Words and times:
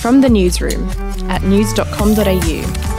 From 0.00 0.22
the 0.22 0.28
newsroom 0.30 0.88
at 1.30 1.42
news.com.au. 1.42 2.90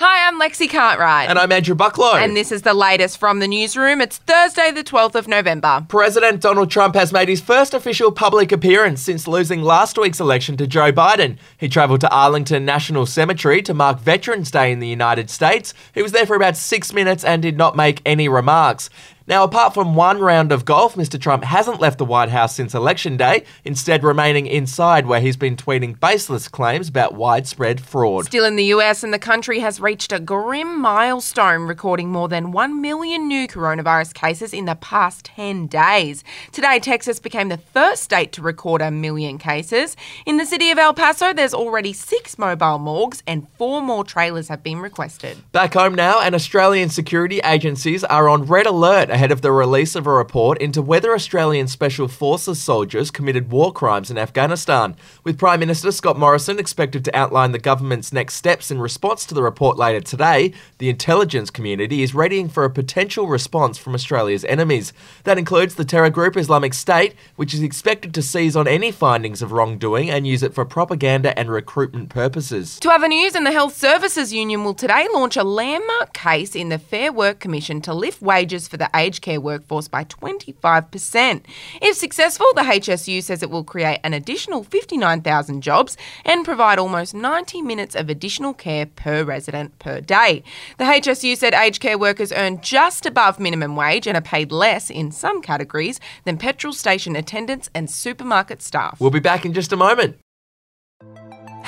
Hi, 0.00 0.28
I'm 0.28 0.40
Lexi 0.40 0.70
Cartwright. 0.70 1.28
And 1.28 1.38
I'm 1.38 1.50
Andrew 1.50 1.74
Bucklow. 1.74 2.14
And 2.14 2.36
this 2.36 2.52
is 2.52 2.62
the 2.62 2.72
latest 2.74 3.18
from 3.18 3.40
the 3.40 3.48
newsroom. 3.48 4.00
It's 4.00 4.18
Thursday, 4.18 4.70
the 4.70 4.84
12th 4.84 5.16
of 5.16 5.26
November. 5.26 5.84
President 5.88 6.40
Donald 6.40 6.70
Trump 6.70 6.94
has 6.94 7.12
made 7.12 7.28
his 7.28 7.40
first 7.40 7.74
official 7.74 8.12
public 8.12 8.52
appearance 8.52 9.02
since 9.02 9.26
losing 9.26 9.62
last 9.62 9.98
week's 9.98 10.20
election 10.20 10.56
to 10.58 10.68
Joe 10.68 10.92
Biden. 10.92 11.36
He 11.56 11.68
travelled 11.68 12.00
to 12.02 12.10
Arlington 12.10 12.64
National 12.64 13.06
Cemetery 13.06 13.60
to 13.62 13.74
mark 13.74 13.98
Veterans 13.98 14.52
Day 14.52 14.70
in 14.70 14.78
the 14.78 14.86
United 14.86 15.30
States. 15.30 15.74
He 15.94 16.02
was 16.02 16.12
there 16.12 16.26
for 16.26 16.36
about 16.36 16.56
six 16.56 16.92
minutes 16.92 17.24
and 17.24 17.42
did 17.42 17.56
not 17.56 17.74
make 17.74 18.00
any 18.06 18.28
remarks. 18.28 18.90
Now, 19.28 19.44
apart 19.44 19.74
from 19.74 19.94
one 19.94 20.20
round 20.20 20.52
of 20.52 20.64
golf, 20.64 20.94
Mr. 20.94 21.20
Trump 21.20 21.44
hasn't 21.44 21.82
left 21.82 21.98
the 21.98 22.06
White 22.06 22.30
House 22.30 22.54
since 22.54 22.74
Election 22.74 23.18
Day, 23.18 23.44
instead, 23.62 24.02
remaining 24.02 24.46
inside 24.46 25.04
where 25.04 25.20
he's 25.20 25.36
been 25.36 25.54
tweeting 25.54 26.00
baseless 26.00 26.48
claims 26.48 26.88
about 26.88 27.12
widespread 27.12 27.78
fraud. 27.78 28.24
Still 28.24 28.46
in 28.46 28.56
the 28.56 28.64
US, 28.64 29.04
and 29.04 29.12
the 29.12 29.18
country 29.18 29.58
has 29.58 29.80
reached 29.80 30.12
a 30.12 30.18
grim 30.18 30.80
milestone, 30.80 31.64
recording 31.64 32.08
more 32.08 32.26
than 32.26 32.52
1 32.52 32.80
million 32.80 33.28
new 33.28 33.46
coronavirus 33.46 34.14
cases 34.14 34.54
in 34.54 34.64
the 34.64 34.76
past 34.76 35.26
10 35.26 35.66
days. 35.66 36.24
Today, 36.50 36.78
Texas 36.78 37.20
became 37.20 37.50
the 37.50 37.58
first 37.58 38.04
state 38.04 38.32
to 38.32 38.40
record 38.40 38.80
a 38.80 38.90
million 38.90 39.36
cases. 39.36 39.94
In 40.24 40.38
the 40.38 40.46
city 40.46 40.70
of 40.70 40.78
El 40.78 40.94
Paso, 40.94 41.34
there's 41.34 41.52
already 41.52 41.92
six 41.92 42.38
mobile 42.38 42.78
morgues, 42.78 43.22
and 43.26 43.46
four 43.58 43.82
more 43.82 44.04
trailers 44.04 44.48
have 44.48 44.62
been 44.62 44.78
requested. 44.78 45.36
Back 45.52 45.74
home 45.74 45.94
now, 45.94 46.22
and 46.22 46.34
Australian 46.34 46.88
security 46.88 47.40
agencies 47.44 48.04
are 48.04 48.30
on 48.30 48.44
red 48.44 48.64
alert 48.64 49.17
ahead 49.18 49.32
of 49.32 49.42
the 49.42 49.50
release 49.50 49.96
of 49.96 50.06
a 50.06 50.12
report 50.12 50.58
into 50.58 50.80
whether 50.80 51.12
Australian 51.12 51.66
Special 51.66 52.06
Forces 52.06 52.62
soldiers 52.62 53.10
committed 53.10 53.50
war 53.50 53.72
crimes 53.72 54.12
in 54.12 54.16
Afghanistan. 54.16 54.94
With 55.24 55.40
Prime 55.40 55.58
Minister 55.58 55.90
Scott 55.90 56.16
Morrison 56.16 56.60
expected 56.60 57.04
to 57.04 57.16
outline 57.16 57.50
the 57.50 57.58
government's 57.58 58.12
next 58.12 58.34
steps 58.34 58.70
in 58.70 58.80
response 58.80 59.26
to 59.26 59.34
the 59.34 59.42
report 59.42 59.76
later 59.76 60.00
today, 60.00 60.52
the 60.78 60.88
intelligence 60.88 61.50
community 61.50 62.04
is 62.04 62.14
readying 62.14 62.48
for 62.48 62.64
a 62.64 62.70
potential 62.70 63.26
response 63.26 63.76
from 63.76 63.92
Australia's 63.92 64.44
enemies. 64.44 64.92
That 65.24 65.36
includes 65.36 65.74
the 65.74 65.84
terror 65.84 66.10
group 66.10 66.36
Islamic 66.36 66.72
State, 66.72 67.16
which 67.34 67.52
is 67.52 67.60
expected 67.60 68.14
to 68.14 68.22
seize 68.22 68.54
on 68.54 68.68
any 68.68 68.92
findings 68.92 69.42
of 69.42 69.50
wrongdoing 69.50 70.10
and 70.10 70.28
use 70.28 70.44
it 70.44 70.54
for 70.54 70.64
propaganda 70.64 71.36
and 71.36 71.50
recruitment 71.50 72.08
purposes. 72.08 72.78
To 72.78 72.90
other 72.90 73.08
news, 73.08 73.34
and 73.34 73.44
the 73.44 73.50
Health 73.50 73.76
Services 73.76 74.32
Union 74.32 74.62
will 74.62 74.74
today 74.74 75.08
launch 75.12 75.36
a 75.36 75.42
landmark 75.42 76.12
case 76.12 76.54
in 76.54 76.68
the 76.68 76.78
Fair 76.78 77.12
Work 77.12 77.40
Commission 77.40 77.80
to 77.80 77.92
lift 77.92 78.22
wages 78.22 78.68
for 78.68 78.76
the 78.76 78.94
aged 79.08 79.22
care 79.22 79.40
workforce 79.40 79.88
by 79.88 80.04
25%. 80.04 81.44
If 81.80 81.96
successful, 81.96 82.46
the 82.54 82.60
HSU 82.60 83.22
says 83.22 83.42
it 83.42 83.48
will 83.48 83.64
create 83.64 84.00
an 84.04 84.12
additional 84.12 84.62
59,000 84.62 85.62
jobs 85.62 85.96
and 86.26 86.44
provide 86.44 86.78
almost 86.78 87.14
90 87.14 87.62
minutes 87.62 87.94
of 87.94 88.10
additional 88.10 88.52
care 88.52 88.84
per 88.84 89.24
resident 89.24 89.78
per 89.78 90.02
day. 90.02 90.42
The 90.76 90.84
HSU 90.84 91.38
said 91.38 91.54
aged 91.54 91.80
care 91.80 91.96
workers 91.96 92.32
earn 92.32 92.60
just 92.60 93.06
above 93.06 93.40
minimum 93.40 93.76
wage 93.76 94.06
and 94.06 94.16
are 94.16 94.20
paid 94.20 94.52
less 94.52 94.90
in 94.90 95.10
some 95.10 95.40
categories 95.40 96.00
than 96.24 96.36
petrol 96.36 96.74
station 96.74 97.16
attendants 97.16 97.70
and 97.74 97.88
supermarket 97.88 98.60
staff. 98.60 99.00
We'll 99.00 99.10
be 99.10 99.20
back 99.20 99.46
in 99.46 99.54
just 99.54 99.72
a 99.72 99.76
moment. 99.76 100.18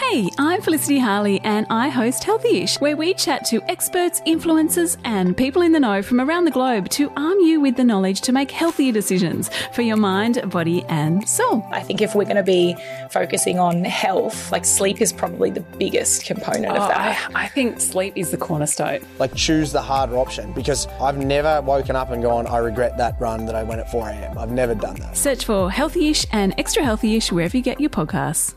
Hey, 0.08 0.28
I'm 0.38 0.62
Felicity 0.62 0.98
Harley 0.98 1.40
and 1.42 1.66
I 1.68 1.88
host 1.88 2.22
Healthyish, 2.22 2.80
where 2.80 2.96
we 2.96 3.12
chat 3.12 3.44
to 3.46 3.62
experts, 3.70 4.22
influencers, 4.22 4.96
and 5.04 5.36
people 5.36 5.60
in 5.62 5.72
the 5.72 5.78
know 5.78 6.02
from 6.02 6.20
around 6.20 6.46
the 6.46 6.50
globe 6.50 6.88
to 6.90 7.12
arm 7.16 7.38
you 7.40 7.60
with 7.60 7.76
the 7.76 7.84
knowledge 7.84 8.22
to 8.22 8.32
make 8.32 8.50
healthier 8.50 8.92
decisions 8.92 9.50
for 9.72 9.82
your 9.82 9.98
mind, 9.98 10.50
body, 10.50 10.84
and 10.88 11.28
soul. 11.28 11.64
I 11.70 11.82
think 11.82 12.00
if 12.00 12.14
we're 12.14 12.24
going 12.24 12.36
to 12.36 12.42
be 12.42 12.74
focusing 13.10 13.58
on 13.58 13.84
health, 13.84 14.50
like 14.50 14.64
sleep 14.64 15.00
is 15.02 15.12
probably 15.12 15.50
the 15.50 15.60
biggest 15.60 16.24
component 16.24 16.72
oh, 16.72 16.76
of 16.76 16.88
that. 16.88 17.30
I, 17.34 17.44
I 17.44 17.48
think 17.48 17.78
sleep 17.78 18.14
is 18.16 18.30
the 18.30 18.38
cornerstone. 18.38 19.06
Like 19.18 19.34
choose 19.34 19.70
the 19.70 19.82
harder 19.82 20.16
option 20.16 20.52
because 20.54 20.86
I've 21.00 21.19
never 21.19 21.60
woken 21.60 21.94
up 21.94 22.10
and 22.10 22.22
gone, 22.22 22.46
I 22.46 22.56
regret 22.56 22.96
that 22.96 23.20
run 23.20 23.44
that 23.46 23.54
I 23.54 23.62
went 23.62 23.80
at 23.80 23.91
4 23.92 24.08
a.m. 24.08 24.38
I've 24.38 24.50
never 24.50 24.75
done 24.75 24.96
that. 24.96 25.16
Search 25.16 25.44
for 25.44 25.70
Healthyish 25.70 26.26
and 26.32 26.54
Extra 26.58 26.82
Healthyish 26.82 27.30
wherever 27.30 27.56
you 27.56 27.62
get 27.62 27.80
your 27.80 27.91
podcasts. 27.91 28.54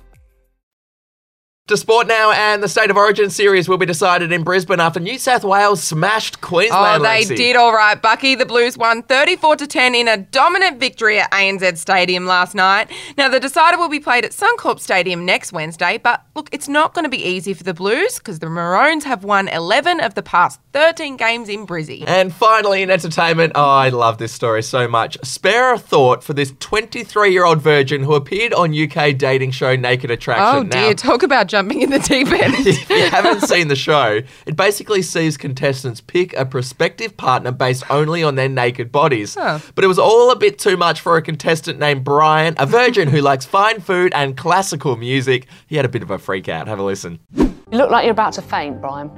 To 1.67 1.77
sport 1.77 2.07
now, 2.07 2.31
and 2.31 2.61
the 2.61 2.67
State 2.67 2.89
of 2.89 2.97
Origin 2.97 3.29
series 3.29 3.69
will 3.69 3.77
be 3.77 3.85
decided 3.85 4.33
in 4.33 4.43
Brisbane 4.43 4.81
after 4.81 4.99
New 4.99 5.17
South 5.17 5.45
Wales 5.45 5.81
smashed 5.81 6.41
Queensland. 6.41 7.01
Oh, 7.01 7.07
they 7.07 7.23
Lexi. 7.23 7.37
did 7.37 7.55
all 7.55 7.71
right, 7.71 8.01
Bucky. 8.01 8.35
The 8.35 8.45
Blues 8.45 8.77
won 8.77 9.01
34 9.01 9.55
to 9.55 9.65
10 9.65 9.95
in 9.95 10.09
a 10.09 10.17
dominant 10.17 10.77
victory 10.77 11.21
at 11.21 11.31
ANZ 11.31 11.77
Stadium 11.77 12.25
last 12.25 12.53
night. 12.53 12.91
Now, 13.17 13.29
the 13.29 13.39
decider 13.39 13.77
will 13.77 13.87
be 13.87 14.01
played 14.01 14.25
at 14.25 14.31
Suncorp 14.31 14.81
Stadium 14.81 15.23
next 15.25 15.53
Wednesday, 15.53 15.97
but 15.97 16.25
look, 16.35 16.49
it's 16.51 16.67
not 16.67 16.93
going 16.93 17.05
to 17.05 17.09
be 17.09 17.25
easy 17.25 17.53
for 17.53 17.63
the 17.63 17.73
Blues 17.73 18.17
because 18.17 18.39
the 18.39 18.49
Maroons 18.49 19.05
have 19.05 19.23
won 19.23 19.47
11 19.47 20.01
of 20.01 20.15
the 20.15 20.21
past 20.21 20.59
13 20.73 21.15
games 21.15 21.47
in 21.47 21.65
Brizzy. 21.65 22.03
And 22.05 22.33
finally, 22.33 22.81
in 22.81 22.91
entertainment, 22.91 23.53
oh, 23.55 23.63
I 23.63 23.87
love 23.87 24.17
this 24.17 24.33
story 24.33 24.63
so 24.63 24.89
much. 24.89 25.17
Spare 25.23 25.75
a 25.75 25.79
thought 25.79 26.25
for 26.25 26.33
this 26.33 26.53
23 26.59 27.31
year 27.31 27.45
old 27.45 27.61
virgin 27.61 28.03
who 28.03 28.15
appeared 28.15 28.53
on 28.53 28.77
UK 28.77 29.17
dating 29.17 29.51
show 29.51 29.77
Naked 29.77 30.11
Attraction. 30.11 30.57
Oh 30.57 30.63
dear, 30.65 30.89
Now, 30.89 30.93
talk 30.93 31.23
about 31.23 31.52
jumping 31.53 31.83
in 31.83 31.91
the 31.91 31.99
deep 31.99 32.31
end. 32.31 32.55
if 32.65 32.89
you 32.89 33.09
haven't 33.11 33.41
seen 33.41 33.67
the 33.67 33.75
show, 33.75 34.21
it 34.47 34.55
basically 34.55 35.03
sees 35.03 35.37
contestants 35.37 36.01
pick 36.01 36.33
a 36.33 36.47
prospective 36.47 37.15
partner 37.15 37.51
based 37.51 37.83
only 37.91 38.23
on 38.23 38.33
their 38.33 38.49
naked 38.49 38.91
bodies. 38.91 39.35
Huh. 39.35 39.59
But 39.75 39.83
it 39.83 39.87
was 39.87 39.99
all 39.99 40.31
a 40.31 40.35
bit 40.35 40.57
too 40.57 40.77
much 40.77 40.99
for 40.99 41.15
a 41.15 41.21
contestant 41.21 41.77
named 41.77 42.03
Brian, 42.03 42.55
a 42.57 42.65
virgin 42.65 43.07
who 43.07 43.21
likes 43.21 43.45
fine 43.45 43.81
food 43.81 44.11
and 44.15 44.35
classical 44.35 44.95
music. 44.95 45.45
He 45.67 45.75
had 45.75 45.85
a 45.85 45.89
bit 45.89 46.01
of 46.01 46.09
a 46.09 46.17
freak 46.17 46.49
out. 46.49 46.67
Have 46.67 46.79
a 46.79 46.83
listen. 46.83 47.19
You 47.35 47.53
look 47.69 47.91
like 47.91 48.03
you're 48.05 48.13
about 48.13 48.33
to 48.33 48.41
faint, 48.41 48.81
Brian. 48.81 49.11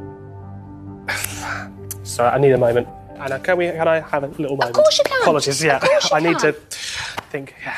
So 2.04 2.24
I 2.24 2.38
need 2.38 2.52
a 2.52 2.58
moment. 2.60 2.88
Anna, 3.18 3.40
can 3.40 3.58
we? 3.58 3.66
Can 3.66 3.88
I 3.88 4.00
have 4.00 4.24
a 4.24 4.28
little 4.28 4.58
moment? 4.58 4.70
Of 4.70 4.74
course 4.76 5.00
you 5.00 5.04
can. 5.06 5.22
Apologies. 5.24 5.64
Yeah, 5.64 5.78
Of 5.78 5.84
you 5.90 6.00
I 6.12 6.20
need 6.20 6.38
can. 6.38 6.54
to 6.54 6.54
think. 7.32 7.56
Yeah. 7.64 7.76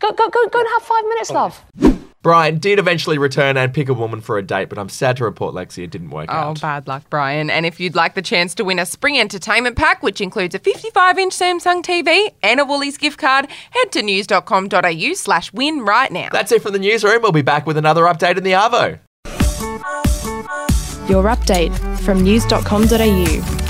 Go, 0.00 0.10
go, 0.10 0.28
go, 0.28 0.48
go 0.48 0.58
and 0.58 0.68
have 0.68 0.82
five 0.82 1.04
minutes, 1.04 1.30
love. 1.30 1.99
Brian 2.22 2.58
did 2.58 2.78
eventually 2.78 3.16
return 3.16 3.56
and 3.56 3.72
pick 3.72 3.88
a 3.88 3.94
woman 3.94 4.20
for 4.20 4.36
a 4.36 4.42
date, 4.42 4.68
but 4.68 4.78
I'm 4.78 4.90
sad 4.90 5.16
to 5.16 5.24
report, 5.24 5.54
Lexi, 5.54 5.84
it 5.84 5.90
didn't 5.90 6.10
work 6.10 6.28
Oh, 6.30 6.34
out. 6.36 6.58
Oh, 6.58 6.60
bad 6.60 6.86
luck, 6.86 7.04
Brian. 7.08 7.48
And 7.48 7.64
if 7.64 7.80
you'd 7.80 7.94
like 7.94 8.14
the 8.14 8.20
chance 8.20 8.54
to 8.56 8.64
win 8.64 8.78
a 8.78 8.84
spring 8.84 9.18
entertainment 9.18 9.76
pack, 9.76 10.02
which 10.02 10.20
includes 10.20 10.54
a 10.54 10.58
55 10.58 11.18
inch 11.18 11.32
Samsung 11.34 11.82
TV 11.82 12.28
and 12.42 12.60
a 12.60 12.64
Woolies 12.66 12.98
gift 12.98 13.18
card, 13.18 13.46
head 13.70 13.92
to 13.92 14.02
news.com.au 14.02 15.14
slash 15.14 15.50
win 15.54 15.80
right 15.80 16.12
now. 16.12 16.28
That's 16.30 16.52
it 16.52 16.62
from 16.62 16.74
the 16.74 16.78
newsroom. 16.78 17.22
We'll 17.22 17.32
be 17.32 17.40
back 17.42 17.66
with 17.66 17.78
another 17.78 18.02
update 18.04 18.36
in 18.36 18.44
the 18.44 18.52
Arvo. 18.52 18.98
Your 21.08 21.24
update 21.24 21.74
from 22.00 22.22
news.com.au. 22.22 23.69